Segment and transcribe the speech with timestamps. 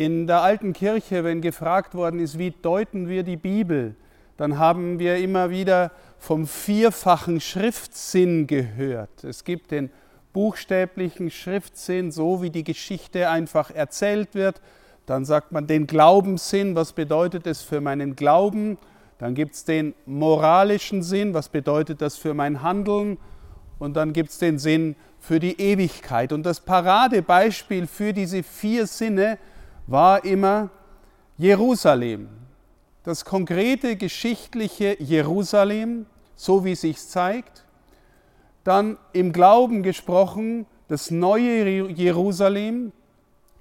[0.00, 3.96] In der alten Kirche, wenn gefragt worden ist, wie deuten wir die Bibel,
[4.38, 9.24] dann haben wir immer wieder vom vierfachen Schriftsinn gehört.
[9.24, 9.90] Es gibt den
[10.32, 14.62] buchstäblichen Schriftsinn, so wie die Geschichte einfach erzählt wird.
[15.04, 18.78] Dann sagt man den Glaubenssinn, was bedeutet es für meinen Glauben?
[19.18, 23.18] Dann gibt es den moralischen Sinn, was bedeutet das für mein Handeln?
[23.78, 26.32] Und dann gibt es den Sinn für die Ewigkeit.
[26.32, 29.36] Und das Paradebeispiel für diese vier Sinne
[29.90, 30.70] war immer
[31.36, 32.28] Jerusalem.
[33.02, 37.64] Das konkrete geschichtliche Jerusalem, so wie es sich zeigt.
[38.62, 42.92] Dann im Glauben gesprochen, das neue Jerusalem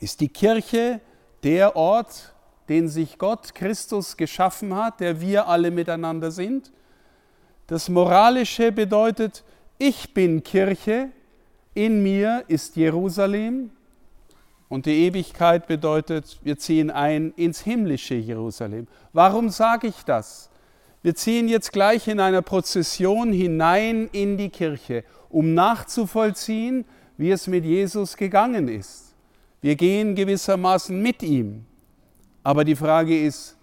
[0.00, 1.00] ist die Kirche,
[1.42, 2.34] der Ort,
[2.68, 6.72] den sich Gott, Christus geschaffen hat, der wir alle miteinander sind.
[7.68, 9.44] Das Moralische bedeutet,
[9.78, 11.10] ich bin Kirche,
[11.74, 13.70] in mir ist Jerusalem.
[14.68, 18.88] Und die Ewigkeit bedeutet, wir ziehen ein ins himmlische Jerusalem.
[19.12, 20.50] Warum sage ich das?
[21.02, 26.84] Wir ziehen jetzt gleich in einer Prozession hinein in die Kirche, um nachzuvollziehen,
[27.16, 29.14] wie es mit Jesus gegangen ist.
[29.60, 31.64] Wir gehen gewissermaßen mit ihm.
[32.42, 33.56] Aber die Frage ist,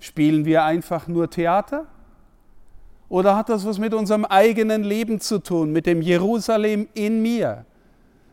[0.00, 1.86] spielen wir einfach nur Theater?
[3.08, 7.64] Oder hat das was mit unserem eigenen Leben zu tun, mit dem Jerusalem in mir?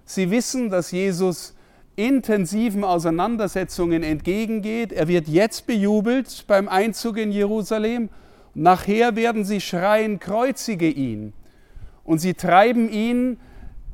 [0.06, 1.54] Sie wissen, dass Jesus
[1.96, 4.92] intensiven Auseinandersetzungen entgegengeht.
[4.92, 8.10] Er wird jetzt bejubelt beim Einzug in Jerusalem
[8.54, 11.34] Nachher werden sie schreien, kreuzige ihn.
[12.04, 13.40] Und sie treiben ihn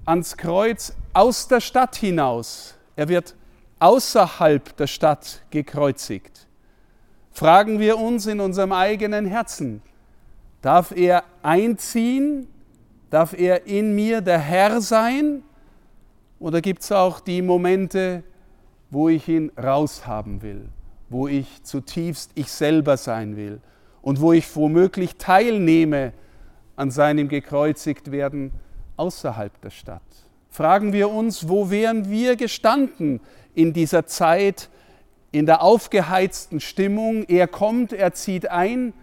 [0.05, 2.75] ans Kreuz aus der Stadt hinaus.
[2.95, 3.35] Er wird
[3.79, 6.47] außerhalb der Stadt gekreuzigt.
[7.31, 9.81] Fragen wir uns in unserem eigenen Herzen,
[10.61, 12.47] darf er einziehen?
[13.09, 15.43] Darf er in mir der Herr sein?
[16.39, 18.23] Oder gibt es auch die Momente,
[18.89, 20.69] wo ich ihn raushaben will,
[21.09, 23.61] wo ich zutiefst ich selber sein will?
[24.01, 26.13] und wo ich womöglich teilnehme
[26.75, 28.51] an seinem gekreuzigt werden
[28.97, 30.01] außerhalb der Stadt.
[30.49, 33.19] Fragen wir uns, wo wären wir gestanden
[33.53, 34.69] in dieser Zeit,
[35.31, 37.23] in der aufgeheizten Stimmung?
[37.27, 38.93] Er kommt, er zieht ein,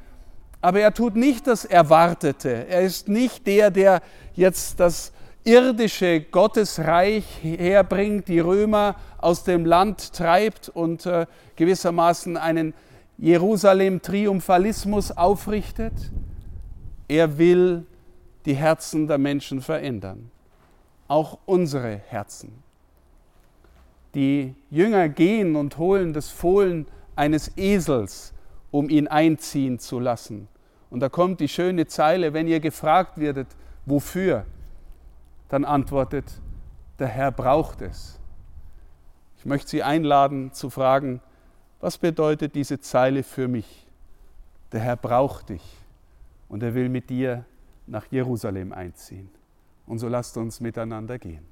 [0.60, 2.66] aber er tut nicht das Erwartete.
[2.69, 4.02] Er ist nicht der, der
[4.34, 5.12] jetzt das
[5.46, 12.74] irdische Gottesreich herbringt, die Römer aus dem Land treibt und äh, gewissermaßen einen
[13.18, 15.92] Jerusalem-Triumphalismus aufrichtet.
[17.06, 17.86] Er will
[18.44, 20.32] die Herzen der Menschen verändern,
[21.06, 22.52] auch unsere Herzen.
[24.14, 28.32] Die Jünger gehen und holen das Fohlen eines Esels,
[28.72, 30.48] um ihn einziehen zu lassen.
[30.90, 33.48] Und da kommt die schöne Zeile, wenn ihr gefragt werdet,
[33.84, 34.44] wofür,
[35.48, 36.40] dann antwortet,
[36.98, 38.18] der Herr braucht es.
[39.38, 41.20] Ich möchte Sie einladen zu fragen,
[41.80, 43.86] was bedeutet diese Zeile für mich?
[44.72, 45.62] Der Herr braucht dich
[46.48, 47.44] und er will mit dir
[47.86, 49.30] nach Jerusalem einziehen.
[49.86, 51.46] Und so lasst uns miteinander gehen.